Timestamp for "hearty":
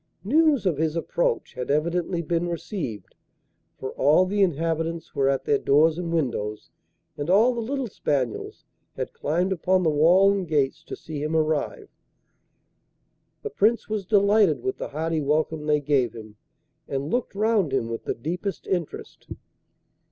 14.87-15.21